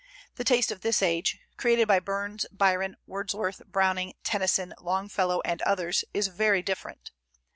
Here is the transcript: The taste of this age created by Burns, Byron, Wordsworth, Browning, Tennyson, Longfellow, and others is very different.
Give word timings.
The 0.33 0.43
taste 0.43 0.71
of 0.71 0.81
this 0.81 1.03
age 1.03 1.37
created 1.57 1.87
by 1.87 1.99
Burns, 1.99 2.47
Byron, 2.51 2.97
Wordsworth, 3.05 3.61
Browning, 3.67 4.13
Tennyson, 4.23 4.73
Longfellow, 4.81 5.41
and 5.45 5.61
others 5.61 6.03
is 6.11 6.29
very 6.29 6.63
different. 6.63 7.11